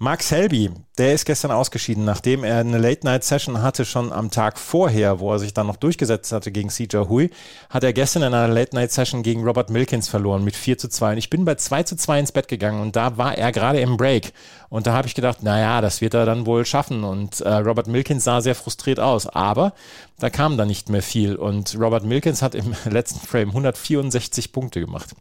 Mark 0.00 0.22
Selby, 0.22 0.70
der 0.96 1.12
ist 1.12 1.24
gestern 1.24 1.50
ausgeschieden, 1.50 2.04
nachdem 2.04 2.44
er 2.44 2.58
eine 2.58 2.78
Late-Night-Session 2.78 3.62
hatte, 3.62 3.84
schon 3.84 4.12
am 4.12 4.30
Tag 4.30 4.56
vorher, 4.56 5.18
wo 5.18 5.32
er 5.32 5.40
sich 5.40 5.52
dann 5.54 5.66
noch 5.66 5.74
durchgesetzt 5.74 6.30
hatte 6.30 6.52
gegen 6.52 6.68
CJ 6.68 7.08
Hui, 7.08 7.30
hat 7.68 7.82
er 7.82 7.92
gestern 7.92 8.22
in 8.22 8.32
einer 8.32 8.46
Late-Night-Session 8.46 9.24
gegen 9.24 9.42
Robert 9.42 9.70
Milkins 9.70 10.08
verloren 10.08 10.44
mit 10.44 10.54
4 10.54 10.78
zu 10.78 10.88
2. 10.88 11.12
Und 11.12 11.18
ich 11.18 11.30
bin 11.30 11.44
bei 11.44 11.56
2 11.56 11.82
zu 11.82 11.96
2 11.96 12.20
ins 12.20 12.30
Bett 12.30 12.46
gegangen 12.46 12.80
und 12.80 12.94
da 12.94 13.16
war 13.16 13.36
er 13.36 13.50
gerade 13.50 13.80
im 13.80 13.96
Break. 13.96 14.32
Und 14.68 14.86
da 14.86 14.92
habe 14.92 15.08
ich 15.08 15.16
gedacht, 15.16 15.42
naja, 15.42 15.80
das 15.80 16.00
wird 16.00 16.14
er 16.14 16.26
dann 16.26 16.46
wohl 16.46 16.64
schaffen. 16.64 17.02
Und 17.02 17.40
äh, 17.40 17.54
Robert 17.54 17.88
Milkins 17.88 18.22
sah 18.22 18.40
sehr 18.40 18.54
frustriert 18.54 19.00
aus. 19.00 19.26
Aber 19.26 19.72
da 20.20 20.30
kam 20.30 20.56
dann 20.56 20.68
nicht 20.68 20.90
mehr 20.90 21.02
viel. 21.02 21.34
Und 21.34 21.76
Robert 21.76 22.04
Milkins 22.04 22.40
hat 22.40 22.54
im 22.54 22.72
letzten 22.88 23.26
Frame 23.26 23.48
164 23.48 24.52
Punkte 24.52 24.80
gemacht. 24.80 25.16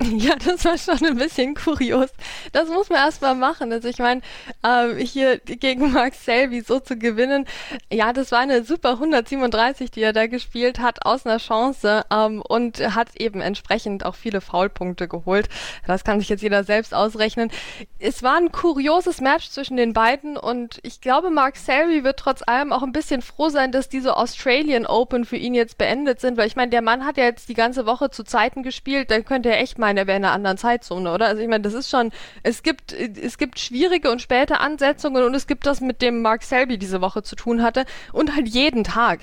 Ja, 0.20 0.34
das 0.36 0.64
war 0.64 0.78
schon 0.78 1.06
ein 1.06 1.16
bisschen 1.16 1.54
kurios. 1.54 2.10
Das 2.52 2.68
muss 2.68 2.88
man 2.88 2.98
erstmal 2.98 3.34
machen. 3.34 3.72
Also 3.72 3.88
ich 3.88 3.98
meine, 3.98 4.22
ähm, 4.64 4.96
hier 4.96 5.38
gegen 5.38 5.92
Mark 5.92 6.14
Selby 6.14 6.62
so 6.62 6.80
zu 6.80 6.96
gewinnen, 6.96 7.46
ja, 7.92 8.12
das 8.12 8.32
war 8.32 8.40
eine 8.40 8.64
super 8.64 8.92
137, 8.92 9.90
die 9.90 10.02
er 10.02 10.12
da 10.12 10.26
gespielt 10.26 10.78
hat, 10.80 11.04
aus 11.04 11.26
einer 11.26 11.38
Chance 11.38 12.04
ähm, 12.10 12.42
und 12.42 12.80
hat 12.94 13.08
eben 13.18 13.40
entsprechend 13.40 14.04
auch 14.04 14.14
viele 14.14 14.40
Foulpunkte 14.40 15.06
geholt. 15.06 15.48
Das 15.86 16.04
kann 16.04 16.18
sich 16.18 16.28
jetzt 16.28 16.42
jeder 16.42 16.64
selbst 16.64 16.94
ausrechnen. 16.94 17.50
Es 17.98 18.22
war 18.22 18.36
ein 18.36 18.52
kurioses 18.52 19.20
Match 19.20 19.50
zwischen 19.50 19.76
den 19.76 19.92
beiden 19.92 20.36
und 20.36 20.80
ich 20.82 21.00
glaube, 21.00 21.30
Mark 21.30 21.56
Selby 21.56 22.04
wird 22.04 22.18
trotz 22.18 22.42
allem 22.46 22.72
auch 22.72 22.82
ein 22.82 22.92
bisschen 22.92 23.22
froh 23.22 23.48
sein, 23.48 23.72
dass 23.72 23.88
diese 23.88 24.16
Australian 24.16 24.86
Open 24.86 25.24
für 25.24 25.36
ihn 25.36 25.54
jetzt 25.54 25.78
beendet 25.78 26.20
sind, 26.20 26.36
weil 26.36 26.46
ich 26.46 26.56
meine, 26.56 26.70
der 26.70 26.82
Mann 26.82 27.04
hat 27.04 27.16
ja 27.16 27.24
jetzt 27.24 27.48
die 27.48 27.54
ganze 27.54 27.86
Woche 27.86 28.10
zu 28.10 28.24
Zeiten 28.24 28.62
gespielt, 28.62 29.10
dann 29.10 29.24
könnte 29.24 29.50
er 29.50 29.60
echt 29.60 29.78
mal 29.78 29.89
meinen, 29.90 29.98
er 29.98 30.06
wäre 30.06 30.18
in 30.18 30.24
einer 30.24 30.34
anderen 30.34 30.56
Zeitzone, 30.56 31.12
oder? 31.12 31.26
Also 31.26 31.42
ich 31.42 31.48
meine, 31.48 31.62
das 31.62 31.74
ist 31.74 31.90
schon, 31.90 32.10
es 32.42 32.62
gibt, 32.62 32.92
es 32.92 33.38
gibt 33.38 33.58
schwierige 33.58 34.10
und 34.10 34.22
späte 34.22 34.60
Ansetzungen 34.60 35.24
und 35.24 35.34
es 35.34 35.46
gibt 35.46 35.66
das 35.66 35.80
mit 35.80 36.02
dem 36.02 36.22
Mark 36.22 36.42
Selby 36.42 36.78
diese 36.78 37.00
Woche 37.00 37.22
zu 37.22 37.36
tun 37.36 37.62
hatte 37.62 37.84
und 38.12 38.34
halt 38.34 38.48
jeden 38.48 38.84
Tag. 38.84 39.20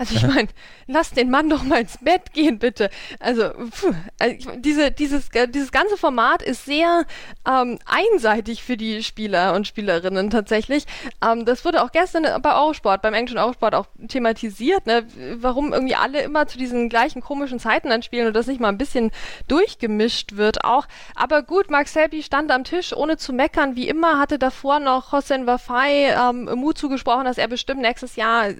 Also 0.00 0.14
ich 0.16 0.26
meine, 0.26 0.48
lass 0.86 1.10
den 1.10 1.28
Mann 1.28 1.50
doch 1.50 1.62
mal 1.62 1.82
ins 1.82 1.98
Bett 1.98 2.32
gehen, 2.32 2.58
bitte. 2.58 2.88
Also, 3.18 3.50
pfuh, 3.70 3.92
also 4.18 4.52
diese, 4.56 4.90
dieses, 4.90 5.28
äh, 5.34 5.46
dieses 5.46 5.72
ganze 5.72 5.98
Format 5.98 6.40
ist 6.40 6.64
sehr 6.64 7.04
ähm, 7.46 7.78
einseitig 7.84 8.62
für 8.62 8.78
die 8.78 9.02
Spieler 9.02 9.52
und 9.52 9.66
Spielerinnen 9.66 10.30
tatsächlich. 10.30 10.86
Ähm, 11.22 11.44
das 11.44 11.66
wurde 11.66 11.82
auch 11.82 11.92
gestern 11.92 12.24
bei 12.40 12.54
Eurosport, 12.54 13.02
beim 13.02 13.12
englischen 13.12 13.36
Eurosport 13.36 13.74
auch 13.74 13.88
thematisiert, 14.08 14.86
ne? 14.86 15.06
warum 15.34 15.74
irgendwie 15.74 15.96
alle 15.96 16.22
immer 16.22 16.46
zu 16.46 16.56
diesen 16.56 16.88
gleichen 16.88 17.20
komischen 17.20 17.60
Zeiten 17.60 17.92
anspielen 17.92 18.26
und 18.26 18.32
das 18.34 18.46
nicht 18.46 18.58
mal 18.58 18.68
ein 18.68 18.78
bisschen 18.78 19.10
durchgemischt 19.48 20.36
wird 20.36 20.64
auch. 20.64 20.86
Aber 21.14 21.42
gut, 21.42 21.70
Mark 21.70 21.88
Selby 21.88 22.22
stand 22.22 22.50
am 22.52 22.64
Tisch, 22.64 22.96
ohne 22.96 23.18
zu 23.18 23.34
meckern, 23.34 23.76
wie 23.76 23.86
immer, 23.86 24.18
hatte 24.18 24.38
davor 24.38 24.80
noch 24.80 25.12
Hossein 25.12 25.46
Wafai 25.46 26.16
ähm, 26.18 26.44
Mut 26.54 26.78
zugesprochen, 26.78 27.26
dass 27.26 27.36
er 27.36 27.48
bestimmt 27.48 27.82
nächstes 27.82 28.16
Jahr 28.16 28.48
äh, 28.48 28.56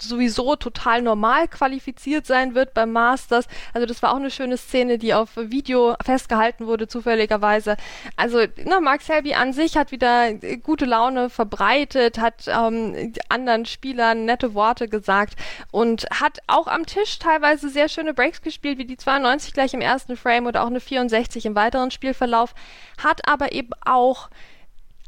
sowieso 0.00 0.54
total 0.54 0.75
total 0.76 1.02
normal 1.02 1.48
qualifiziert 1.48 2.26
sein 2.26 2.54
wird 2.54 2.74
beim 2.74 2.92
Masters. 2.92 3.46
Also 3.72 3.86
das 3.86 4.02
war 4.02 4.12
auch 4.12 4.16
eine 4.16 4.30
schöne 4.30 4.56
Szene, 4.56 4.98
die 4.98 5.14
auf 5.14 5.30
Video 5.36 5.96
festgehalten 6.04 6.66
wurde, 6.66 6.86
zufälligerweise. 6.86 7.76
Also 8.16 8.44
na, 8.64 8.80
Mark 8.80 9.02
Selby 9.02 9.34
an 9.34 9.52
sich 9.52 9.76
hat 9.76 9.90
wieder 9.90 10.34
gute 10.62 10.84
Laune 10.84 11.30
verbreitet, 11.30 12.18
hat 12.18 12.46
ähm, 12.48 13.14
anderen 13.28 13.66
Spielern 13.66 14.24
nette 14.24 14.54
Worte 14.54 14.88
gesagt 14.88 15.34
und 15.70 16.06
hat 16.10 16.38
auch 16.46 16.66
am 16.66 16.86
Tisch 16.86 17.18
teilweise 17.18 17.68
sehr 17.68 17.88
schöne 17.88 18.14
Breaks 18.14 18.42
gespielt, 18.42 18.78
wie 18.78 18.84
die 18.84 18.96
92 18.96 19.54
gleich 19.54 19.74
im 19.74 19.80
ersten 19.80 20.16
Frame 20.16 20.46
oder 20.46 20.62
auch 20.62 20.68
eine 20.68 20.80
64 20.80 21.46
im 21.46 21.54
weiteren 21.54 21.90
Spielverlauf, 21.90 22.54
hat 23.02 23.28
aber 23.28 23.52
eben 23.52 23.70
auch 23.84 24.28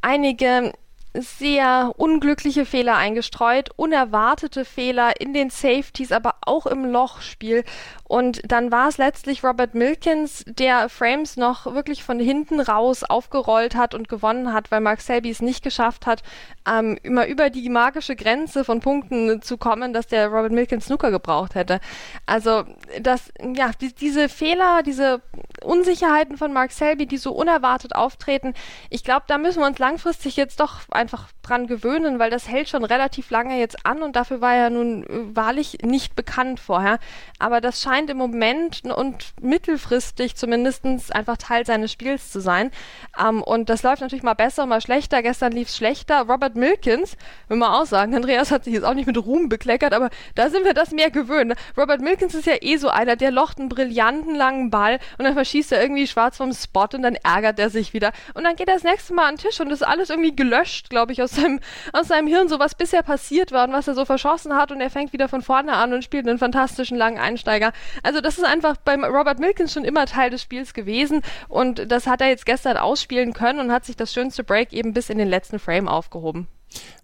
einige 0.01 0.73
sehr 1.21 1.93
unglückliche 1.97 2.65
Fehler 2.65 2.97
eingestreut, 2.97 3.71
unerwartete 3.77 4.65
Fehler 4.65 5.21
in 5.21 5.35
den 5.35 5.51
Safeties, 5.51 6.13
aber 6.13 6.37
auch 6.43 6.67
im 6.67 6.85
Lochspiel. 6.85 7.65
Und 8.05 8.41
dann 8.51 8.73
war 8.73 8.89
es 8.89 8.97
letztlich 8.97 9.45
Robert 9.45 9.75
Milkins, 9.75 10.45
der 10.47 10.89
Frames 10.89 11.37
noch 11.37 11.67
wirklich 11.67 12.03
von 12.03 12.19
hinten 12.19 12.59
raus 12.59 13.05
aufgerollt 13.05 13.75
hat 13.75 13.95
und 13.95 14.09
gewonnen 14.09 14.55
hat, 14.55 14.71
weil 14.71 14.81
Mark 14.81 15.03
Selby 15.03 15.29
es 15.29 15.43
nicht 15.43 15.63
geschafft 15.63 16.07
hat, 16.07 16.23
ähm, 16.67 16.99
immer 17.03 17.27
über 17.27 17.51
die 17.51 17.69
magische 17.69 18.17
Grenze 18.17 18.65
von 18.65 18.81
Punkten 18.81 19.43
zu 19.43 19.59
kommen, 19.59 19.93
dass 19.93 20.07
der 20.07 20.29
Robert 20.29 20.53
Milkins 20.53 20.87
Snooker 20.87 21.11
gebraucht 21.11 21.55
hätte. 21.55 21.81
Also 22.25 22.65
das, 23.01 23.31
ja, 23.55 23.73
die, 23.79 23.95
diese 23.95 24.31
Fehler, 24.31 24.83
diese 24.83 25.21
Unsicherheiten 25.63 26.39
von 26.39 26.53
Mark 26.53 26.73
Selby, 26.73 27.07
die 27.07 27.19
so 27.19 27.33
unerwartet 27.33 27.95
auftreten, 27.95 28.55
ich 28.89 29.05
glaube, 29.05 29.25
da 29.29 29.37
müssen 29.37 29.61
wir 29.61 29.67
uns 29.67 29.79
langfristig 29.79 30.37
jetzt 30.37 30.61
doch 30.61 30.81
einfach 31.09 31.29
dran 31.41 31.67
gewöhnen, 31.67 32.19
weil 32.19 32.29
das 32.29 32.49
hält 32.49 32.69
schon 32.69 32.85
relativ 32.85 33.31
lange 33.31 33.59
jetzt 33.59 33.87
an 33.87 34.03
und 34.03 34.15
dafür 34.15 34.43
war 34.43 34.55
er 34.55 34.69
nun 34.69 35.05
äh, 35.05 35.35
wahrlich 35.35 35.79
nicht 35.83 36.15
bekannt 36.15 36.61
vorher. 36.61 36.99
Aber 37.39 37.63
das 37.63 37.81
scheint 37.81 38.11
im 38.11 38.19
Moment 38.19 38.83
und 38.85 39.33
mittelfristig 39.41 40.37
zumindest 40.37 40.85
einfach 41.15 41.39
Teil 41.39 41.65
seines 41.65 41.93
Spiels 41.93 42.31
zu 42.31 42.41
sein. 42.41 42.71
Ähm, 43.19 43.43
und 43.43 43.71
das 43.71 43.83
läuft 43.83 44.03
natürlich 44.03 44.23
mal 44.23 44.35
besser, 44.35 44.67
mal 44.67 44.83
schlechter. 44.83 45.23
Gestern 45.23 45.53
lief 45.53 45.69
es 45.69 45.77
schlechter. 45.77 46.27
Robert 46.29 46.57
Milkins, 46.57 47.17
will 47.49 47.57
man 47.57 47.73
auch 47.73 47.87
sagen, 47.87 48.15
Andreas 48.19 48.51
hat 48.51 48.65
sich 48.65 48.75
jetzt 48.75 48.85
auch 48.85 48.95
nicht 48.95 49.07
mit 49.07 49.17
Ruhm 49.17 49.49
bekleckert, 49.49 49.95
aber 49.95 50.11
da 50.35 50.51
sind 50.51 50.67
wir 50.67 50.75
das 50.75 50.91
mehr 50.91 51.11
gewöhnt. 51.11 51.55
Robert 51.79 52.03
Milkins 52.03 52.35
ist 52.35 52.47
ja 52.47 52.57
eh 52.61 52.77
so 52.77 52.91
einer, 52.91 53.17
der 53.17 53.31
locht 53.31 53.59
einen 53.59 53.71
brillanten 53.71 54.35
langen 54.35 54.69
Ball 54.69 54.99
und 55.17 55.25
dann 55.25 55.33
verschießt 55.33 55.73
er 55.73 55.81
irgendwie 55.81 56.07
schwarz 56.07 56.37
vom 56.37 56.53
Spot 56.53 56.89
und 56.93 57.03
dann 57.03 57.15
ärgert 57.15 57.59
er 57.59 57.71
sich 57.71 57.95
wieder. 57.95 58.13
Und 58.35 58.45
dann 58.45 58.57
geht 58.57 58.69
er 58.69 58.75
das 58.75 58.85
nächste 58.85 59.15
Mal 59.15 59.29
an 59.29 59.37
den 59.37 59.49
Tisch 59.49 59.61
und 59.61 59.71
ist 59.71 59.83
alles 59.83 60.11
irgendwie 60.11 60.37
gelöscht, 60.37 60.91
glaube 60.99 61.13
ich, 61.13 61.23
aus 61.23 61.31
seinem, 61.31 61.61
aus 61.93 62.09
seinem 62.09 62.27
Hirn, 62.27 62.49
so 62.49 62.59
was 62.59 62.75
bisher 62.75 63.05
passiert 63.05 63.53
war 63.53 63.69
und 63.69 63.73
was 63.73 63.87
er 63.87 63.95
so 63.95 64.05
verschossen 64.05 64.57
hat 64.57 64.73
und 64.73 64.81
er 64.81 64.91
fängt 64.91 65.13
wieder 65.13 65.29
von 65.29 65.43
vorne 65.43 65.75
an 65.75 65.93
und 65.93 66.03
spielt 66.03 66.27
einen 66.27 66.39
fantastischen 66.39 66.99
langen 66.99 67.19
Einsteiger. 67.19 67.73
Also 68.03 68.21
das 68.21 68.37
ist 68.37 68.45
einfach 68.45 68.77
beim 68.79 69.05
Robert 69.05 69.39
Milkins 69.39 69.73
schon 69.73 69.85
immer 69.85 70.07
Teil 70.07 70.31
des 70.31 70.43
Spiels 70.43 70.75
gewesen 70.75 71.23
und 71.49 71.93
das 71.93 72.09
hat 72.09 72.21
er 72.21 72.29
jetzt 72.29 72.47
gestern 72.47 72.77
ausspielen 72.77 73.33
können 73.33 73.61
und 73.61 73.71
hat 73.71 73.85
sich 73.85 73.97
das 73.97 74.13
schönste 74.13 74.43
Break 74.43 74.73
eben 74.73 74.93
bis 74.93 75.09
in 75.09 75.19
den 75.19 75.29
letzten 75.29 75.61
Frame 75.61 75.87
aufgehoben. 75.87 76.49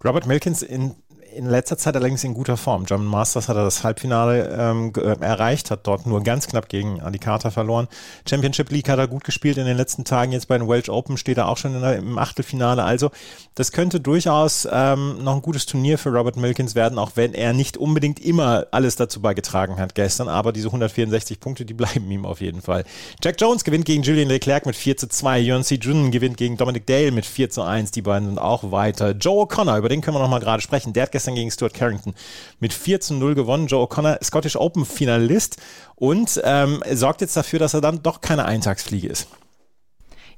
Robert 0.05 0.27
Milkins 0.27 0.63
in 0.63 0.97
in 1.35 1.47
letzter 1.47 1.77
Zeit 1.77 1.97
allerdings 1.97 2.25
in 2.25 2.35
guter 2.35 2.57
Form. 2.57 2.87
German 2.87 3.07
Masters 3.07 3.49
hat 3.49 3.57
er 3.57 3.65
das 3.65 3.85
Halbfinale 3.85 4.57
ähm, 4.59 4.93
äh, 4.97 5.17
erreicht, 5.21 5.71
hat 5.71 5.87
dort 5.87 6.07
nur 6.07 6.23
ganz 6.23 6.47
knapp 6.47 6.69
gegen 6.69 7.01
Adi 7.01 7.19
verloren. 7.51 7.89
Championship 8.29 8.71
League 8.71 8.89
hat 8.89 8.99
er 8.99 9.09
gut 9.09 9.25
gespielt 9.25 9.59
in 9.59 9.67
den 9.67 9.77
letzten 9.77 10.05
Tagen. 10.05 10.33
Jetzt 10.33 10.49
bei 10.49 10.57
den 10.59 10.69
Welsh 10.69 10.89
Open 10.89 11.17
steht 11.17 11.39
er 11.39 11.49
auch 11.49 11.57
schon 11.57 11.81
der, 11.81 11.97
im 11.97 12.19
Achtelfinale. 12.19 12.85
Also 12.85 13.11
das 13.55 13.73
könnte 13.73 14.01
durchaus 14.01 14.69
ähm, 14.71 15.23
noch 15.23 15.35
ein 15.35 15.43
gutes 15.43 15.67
Turnier 15.67 15.99
für 15.99 16.11
Robert 16.11 16.37
Milkins 16.37 16.75
werden, 16.75 16.99
auch 16.99 17.13
wenn 17.15 17.35
er 17.35 17.53
nicht 17.53 17.77
unbedingt 17.77 18.21
immer 18.21 18.67
alles 18.71 18.97
dazu 18.97 19.21
beigetragen 19.21 19.79
hat 19.79 19.95
gestern. 19.95 20.29
Aber 20.29 20.53
diese 20.53 20.69
164 20.69 21.41
Punkte, 21.41 21.65
die 21.65 21.75
bleiben 21.75 22.11
ihm 22.11 22.27
auf 22.27 22.41
jeden 22.41 22.63
Fall. 22.63 22.85
Jack 23.23 23.41
Jones 23.41 23.65
gewinnt 23.65 23.87
gegen 23.87 24.03
Julian 24.03 24.29
Leclerc 24.29 24.67
mit 24.67 24.77
4 24.77 24.97
zu 24.97 25.09
2. 25.09 25.41
Yonsei 25.41 25.77
Jun 25.77 26.11
gewinnt 26.11 26.37
gegen 26.37 26.57
Dominic 26.57 26.87
Dale 26.87 27.11
mit 27.11 27.27
4 27.27 27.51
zu 27.51 27.63
1. 27.63 27.91
Die 27.91 28.03
beiden 28.03 28.29
sind 28.29 28.39
auch 28.39 28.71
weiter. 28.71 29.13
Joe 29.13 29.45
O'Connor, 29.45 29.79
über 29.79 29.89
den 29.89 30.01
können 30.01 30.17
wir 30.17 30.21
noch 30.21 30.29
mal 30.29 30.41
gerade 30.41 30.63
sprechen. 30.63 30.93
Der 30.93 31.05
hat 31.05 31.13
gestern 31.13 31.24
gestern 31.25 31.35
gegen 31.37 31.51
Stuart 31.51 31.73
Carrington 31.73 32.15
mit 32.61 32.75
4 32.75 33.01
zu 33.01 33.15
0 33.15 33.35
gewonnen. 33.35 33.67
Joe 33.67 33.87
O'Connor, 33.87 34.23
Scottish 34.23 34.57
Open 34.57 34.85
Finalist 34.85 35.57
und 35.95 36.41
ähm, 36.45 36.83
sorgt 36.93 37.23
jetzt 37.23 37.37
dafür, 37.37 37.59
dass 37.59 37.73
er 37.73 37.81
dann 37.81 38.03
doch 38.03 38.21
keine 38.21 38.45
Eintagsfliege 38.45 39.09
ist. 39.09 39.27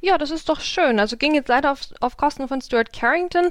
Ja, 0.00 0.18
das 0.18 0.30
ist 0.30 0.48
doch 0.48 0.60
schön. 0.60 1.00
Also 1.00 1.16
ging 1.16 1.34
jetzt 1.34 1.48
leider 1.48 1.72
auf, 1.72 1.80
auf 2.00 2.16
Kosten 2.16 2.48
von 2.48 2.60
Stuart 2.60 2.92
Carrington. 2.92 3.50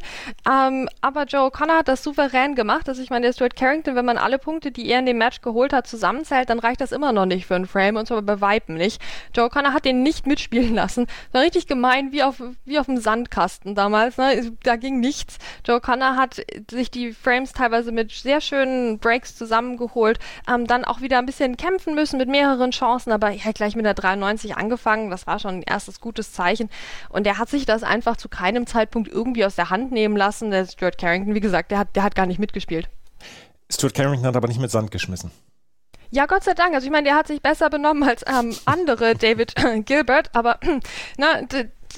Ähm, 0.50 0.88
aber 1.02 1.25
Joe 1.25 1.52
Connor 1.52 1.80
hat 1.80 1.88
das 1.88 2.04
souverän 2.04 2.56
gemacht. 2.56 2.88
Also 2.88 3.02
ich 3.02 3.10
meine, 3.10 3.25
der 3.25 3.34
Stuart 3.34 3.56
Carrington, 3.56 3.96
wenn 3.96 4.06
man 4.06 4.18
alle 4.18 4.40
Punkte, 4.40 4.72
die 4.72 4.88
er 4.90 5.00
in 5.00 5.06
dem 5.06 5.18
Match 5.18 5.42
geholt 5.42 5.74
hat, 5.74 5.88
zusammenzählt, 5.88 6.50
dann 6.50 6.60
reicht 6.60 6.82
das 6.82 6.92
immer 6.92 7.12
noch 7.12 7.25
nicht 7.25 7.46
für 7.46 7.56
einen 7.56 7.68
Frame 7.68 7.98
und 7.98 8.08
zwar 8.08 8.22
bei 8.22 8.42
Weitem 8.42 8.75
nicht. 8.75 9.02
Joe 9.36 9.50
Connor 9.50 9.74
hat 9.74 9.86
den 9.86 10.04
nicht 10.04 10.28
mitspielen 10.28 10.75
lassen. 10.75 11.08
War 11.32 11.42
richtig 11.42 11.68
gemein, 11.68 12.12
wie 12.12 12.24
auf, 12.24 12.42
wie 12.64 12.80
auf 12.80 12.86
dem 12.86 12.98
Sandkasten 12.98 13.75
damals. 13.75 14.18
Ne? 14.18 14.54
Da 14.64 14.75
ging 14.75 15.00
nichts. 15.00 15.38
Joe 15.66 15.82
Connor 15.82 16.16
hat 16.16 16.42
sich 16.70 16.92
die 16.92 17.14
Frames 17.14 17.54
teilweise 17.54 17.92
mit 17.92 18.12
sehr 18.12 18.42
schönen 18.42 19.00
Breaks 19.00 19.36
zusammengeholt. 19.36 20.20
Ähm, 20.50 20.68
dann 20.68 20.86
auch 20.86 21.02
wieder 21.02 21.20
ein 21.20 21.25
bisschen 21.25 21.58
kämpfen 21.58 21.96
müssen 21.96 22.18
mit 22.18 22.30
mehreren 22.30 22.72
Chancen, 22.72 23.12
aber 23.12 23.32
er 23.32 23.44
hat 23.44 23.56
gleich 23.56 23.75
mit 23.75 23.86
der 23.86 23.94
93 23.94 24.56
angefangen. 24.58 25.10
Das 25.10 25.28
war 25.28 25.40
schon 25.40 25.56
ein 25.56 25.64
erstes 25.64 26.00
gutes 26.00 26.32
Zeichen. 26.32 26.45
Und 27.10 27.25
der 27.25 27.38
hat 27.38 27.50
sich 27.50 27.66
das 27.66 27.84
einfach 27.84 28.18
zu 28.18 28.30
keinem 28.30 28.68
Zeitpunkt 28.68 29.10
irgendwie 29.10 29.46
aus 29.46 29.56
der 29.56 29.70
Hand 29.70 29.92
nehmen 29.92 30.16
lassen. 30.16 30.52
Der 30.52 30.66
Stuart 30.66 30.98
Carrington, 30.98 31.36
wie 31.36 31.40
gesagt, 31.40 31.72
der 31.72 31.80
hat, 31.80 31.96
der 31.96 32.04
hat 32.04 32.16
gar 32.16 32.25
nicht 32.25 32.40
mitgespielt. 32.40 32.90
Stuart 33.72 33.94
Carrington 33.94 34.28
hat 34.28 34.36
aber 34.36 34.48
nicht 34.48 34.60
mit 34.60 34.72
Sand 34.72 34.92
geschmissen. 34.92 35.32
Ja, 36.12 36.28
Gott 36.28 36.44
sei 36.44 36.54
Dank. 36.54 36.74
Also 36.74 36.86
ich 36.86 36.92
meine, 36.92 37.06
der 37.06 37.16
hat 37.16 37.28
sich 37.28 37.42
besser 37.42 37.70
benommen 37.70 38.08
als 38.08 38.24
ähm, 38.28 38.56
andere 38.66 39.16
David 39.16 39.54
Gilbert, 39.86 40.30
aber 40.34 40.60
na, 41.18 41.42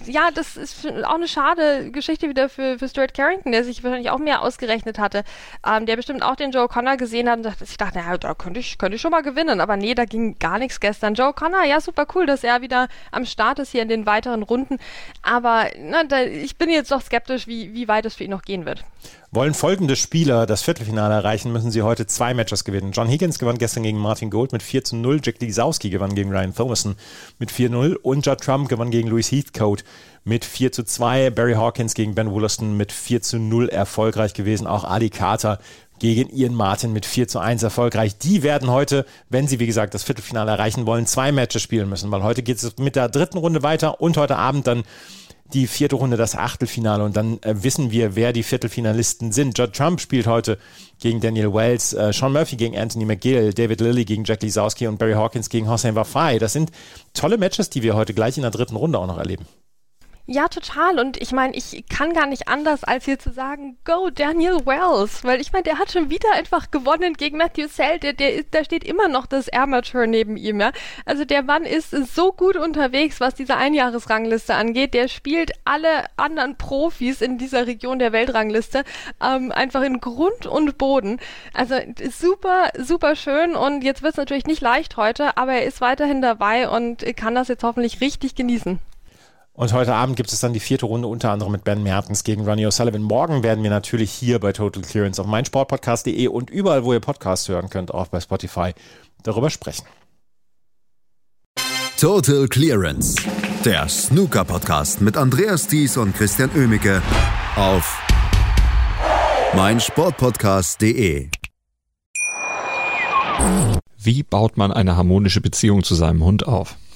ja, 0.05 0.29
das 0.31 0.57
ist 0.57 0.85
auch 1.03 1.15
eine 1.15 1.27
schade 1.27 1.91
Geschichte 1.91 2.29
wieder 2.29 2.49
für, 2.49 2.77
für 2.77 2.87
Stuart 2.87 3.13
Carrington, 3.13 3.51
der 3.51 3.63
sich 3.63 3.83
wahrscheinlich 3.83 4.09
auch 4.09 4.19
mehr 4.19 4.41
ausgerechnet 4.41 4.99
hatte. 4.99 5.23
Ähm, 5.65 5.85
der 5.85 5.95
bestimmt 5.95 6.23
auch 6.23 6.35
den 6.35 6.51
Joe 6.51 6.67
Connor 6.67 6.97
gesehen 6.97 7.29
hat 7.29 7.37
und 7.37 7.43
dachte, 7.43 7.63
ich 7.63 7.77
dachte, 7.77 7.97
naja, 7.97 8.17
da 8.17 8.33
könnte 8.33 8.59
ich, 8.59 8.77
könnte 8.77 8.95
ich 8.95 9.01
schon 9.01 9.11
mal 9.11 9.23
gewinnen. 9.23 9.61
Aber 9.61 9.77
nee, 9.77 9.95
da 9.95 10.05
ging 10.05 10.37
gar 10.39 10.59
nichts 10.59 10.79
gestern. 10.79 11.13
Joe 11.13 11.33
Connor, 11.33 11.63
ja, 11.63 11.81
super 11.81 12.05
cool, 12.15 12.25
dass 12.25 12.43
er 12.43 12.61
wieder 12.61 12.87
am 13.11 13.25
Start 13.25 13.59
ist 13.59 13.71
hier 13.71 13.81
in 13.81 13.89
den 13.89 14.05
weiteren 14.05 14.43
Runden. 14.43 14.77
Aber 15.21 15.67
na, 15.79 16.03
da, 16.03 16.21
ich 16.21 16.57
bin 16.57 16.69
jetzt 16.69 16.91
doch 16.91 17.01
skeptisch, 17.01 17.47
wie, 17.47 17.73
wie 17.73 17.87
weit 17.87 18.05
es 18.05 18.15
für 18.15 18.23
ihn 18.23 18.31
noch 18.31 18.43
gehen 18.43 18.65
wird. 18.65 18.83
Wollen 19.37 19.53
folgende 19.53 19.95
Spieler 19.95 20.47
das 20.47 20.63
Viertelfinale 20.63 21.13
erreichen, 21.13 21.51
müssen 21.51 21.69
sie 21.69 21.83
heute 21.83 22.07
zwei 22.07 22.33
Matches 22.33 22.63
gewinnen. 22.63 22.91
John 22.91 23.07
Higgins 23.07 23.37
gewann 23.37 23.59
gestern 23.59 23.83
gegen 23.83 23.99
Martin 23.99 24.31
Gold 24.31 24.51
mit 24.51 24.63
4 24.63 24.83
zu 24.83 24.95
0, 24.95 25.21
Jack 25.23 25.39
Lisowski 25.39 25.91
gewann 25.91 26.15
gegen 26.15 26.31
Ryan 26.31 26.55
Thomason 26.55 26.95
mit 27.37 27.51
4-0 27.51 27.97
und 27.97 28.25
Judd 28.25 28.41
Trump 28.41 28.67
gewann 28.67 28.89
gegen 28.89 29.09
Louis 29.09 29.31
Heathcote 29.31 29.83
mit 30.23 30.43
4 30.43 30.71
zu 30.71 30.83
2. 30.83 31.29
Barry 31.29 31.53
Hawkins 31.53 31.93
gegen 31.93 32.15
Ben 32.15 32.31
Wollaston 32.31 32.77
mit 32.77 32.91
4 32.91 33.21
zu 33.21 33.37
0 33.37 33.69
erfolgreich 33.69 34.33
gewesen. 34.33 34.65
Auch 34.65 34.85
Ali 34.85 35.11
Carter 35.11 35.59
gegen 35.99 36.35
Ian 36.35 36.55
Martin 36.55 36.91
mit 36.91 37.05
4 37.05 37.27
zu 37.27 37.37
1 37.37 37.61
erfolgreich. 37.61 38.17
Die 38.17 38.41
werden 38.41 38.71
heute, 38.71 39.05
wenn 39.29 39.47
sie 39.47 39.59
wie 39.59 39.67
gesagt 39.67 39.93
das 39.93 40.01
Viertelfinale 40.01 40.49
erreichen 40.49 40.87
wollen, 40.87 41.05
zwei 41.05 41.31
Matches 41.31 41.61
spielen 41.61 41.89
müssen, 41.89 42.09
weil 42.09 42.23
heute 42.23 42.41
geht 42.41 42.57
es 42.57 42.79
mit 42.79 42.95
der 42.95 43.07
dritten 43.07 43.37
Runde 43.37 43.61
weiter 43.61 44.01
und 44.01 44.17
heute 44.17 44.35
Abend 44.35 44.65
dann 44.65 44.83
die 45.53 45.67
vierte 45.67 45.95
Runde, 45.95 46.17
das 46.17 46.35
Achtelfinale 46.35 47.03
und 47.03 47.15
dann 47.15 47.41
äh, 47.41 47.63
wissen 47.63 47.91
wir, 47.91 48.15
wer 48.15 48.33
die 48.33 48.43
Viertelfinalisten 48.43 49.31
sind. 49.31 49.57
Judd 49.57 49.73
Trump 49.73 50.01
spielt 50.01 50.27
heute 50.27 50.57
gegen 50.99 51.21
Daniel 51.21 51.53
Wells, 51.53 51.93
äh, 51.93 52.11
Sean 52.13 52.33
Murphy 52.33 52.55
gegen 52.55 52.77
Anthony 52.77 53.05
McGill, 53.05 53.53
David 53.53 53.81
Lilly 53.81 54.05
gegen 54.05 54.23
Jack 54.23 54.41
Lisowski 54.41 54.87
und 54.87 54.97
Barry 54.97 55.13
Hawkins 55.13 55.49
gegen 55.49 55.69
Hossein 55.69 55.95
Wafai. 55.95 56.39
Das 56.39 56.53
sind 56.53 56.71
tolle 57.13 57.37
Matches, 57.37 57.69
die 57.69 57.83
wir 57.83 57.95
heute 57.95 58.13
gleich 58.13 58.37
in 58.37 58.43
der 58.43 58.51
dritten 58.51 58.75
Runde 58.75 58.99
auch 58.99 59.07
noch 59.07 59.17
erleben. 59.17 59.45
Ja, 60.29 60.49
total. 60.49 60.99
Und 60.99 61.15
ich 61.21 61.31
meine, 61.31 61.55
ich 61.55 61.85
kann 61.87 62.11
gar 62.11 62.25
nicht 62.25 62.49
anders, 62.49 62.83
als 62.83 63.05
hier 63.05 63.17
zu 63.17 63.31
sagen, 63.31 63.77
go 63.85 64.09
Daniel 64.09 64.65
Wells. 64.65 65.23
Weil 65.23 65.39
ich 65.39 65.53
meine, 65.53 65.63
der 65.63 65.79
hat 65.79 65.89
schon 65.93 66.09
wieder 66.09 66.29
einfach 66.33 66.69
gewonnen 66.69 67.13
gegen 67.13 67.37
Matthew 67.37 67.69
Sell. 67.69 67.97
Der, 67.99 68.11
der 68.11 68.33
ist, 68.33 68.47
da 68.51 68.65
steht 68.65 68.83
immer 68.83 69.07
noch 69.07 69.25
das 69.25 69.47
Amateur 69.47 70.05
neben 70.05 70.35
ihm, 70.35 70.59
ja. 70.59 70.73
Also 71.05 71.23
der 71.23 71.43
Mann 71.43 71.63
ist 71.63 71.91
so 72.13 72.33
gut 72.33 72.57
unterwegs, 72.57 73.21
was 73.21 73.35
diese 73.35 73.55
Einjahresrangliste 73.55 74.53
angeht. 74.53 74.93
Der 74.93 75.07
spielt 75.07 75.53
alle 75.63 76.03
anderen 76.17 76.57
Profis 76.57 77.21
in 77.21 77.37
dieser 77.37 77.65
Region 77.65 77.97
der 77.97 78.11
Weltrangliste 78.11 78.83
ähm, 79.23 79.53
einfach 79.53 79.81
in 79.81 80.01
Grund 80.01 80.45
und 80.45 80.77
Boden. 80.77 81.21
Also 81.53 81.75
super, 82.11 82.71
super 82.77 83.15
schön. 83.15 83.55
Und 83.55 83.81
jetzt 83.81 84.01
wird 84.01 84.11
es 84.11 84.17
natürlich 84.17 84.45
nicht 84.45 84.61
leicht 84.61 84.97
heute, 84.97 85.37
aber 85.37 85.53
er 85.53 85.63
ist 85.63 85.79
weiterhin 85.79 86.21
dabei 86.21 86.67
und 86.67 87.05
kann 87.15 87.33
das 87.33 87.47
jetzt 87.47 87.63
hoffentlich 87.63 88.01
richtig 88.01 88.35
genießen. 88.35 88.81
Und 89.57 89.73
heute 89.73 89.95
Abend 89.95 90.15
gibt 90.15 90.31
es 90.31 90.39
dann 90.39 90.53
die 90.53 90.59
vierte 90.59 90.85
Runde, 90.85 91.07
unter 91.07 91.31
anderem 91.31 91.51
mit 91.51 91.63
Ben 91.63 91.81
Mertens 91.81 92.23
gegen 92.23 92.47
Ronnie 92.47 92.67
O'Sullivan. 92.67 92.99
Morgen 92.99 93.41
werden 93.41 93.63
wir 93.63 93.71
natürlich 93.71 94.11
hier 94.11 94.39
bei 94.39 94.53
Total 94.53 94.83
Clearance 94.83 95.19
auf 95.19 95.25
meinsportpodcast.de 95.25 96.27
und 96.27 96.51
überall, 96.51 96.83
wo 96.83 96.93
ihr 96.93 96.99
Podcasts 96.99 97.49
hören 97.49 97.71
könnt, 97.71 97.91
auch 97.91 98.05
bei 98.05 98.19
Spotify, 98.19 98.73
darüber 99.23 99.49
sprechen. 99.49 99.83
Total 101.99 102.47
Clearance, 102.47 103.15
der 103.65 103.89
Snooker-Podcast 103.89 105.01
mit 105.01 105.17
Andreas 105.17 105.65
Thies 105.65 105.97
und 105.97 106.15
Christian 106.15 106.51
Oemicke 106.55 107.01
auf 107.55 107.99
meinsportpodcast.de. 109.55 111.29
Wie 113.97 114.21
baut 114.21 114.55
man 114.55 114.71
eine 114.71 114.95
harmonische 114.95 115.41
Beziehung 115.41 115.83
zu 115.83 115.95
seinem 115.95 116.23
Hund 116.23 116.45
auf? 116.45 116.75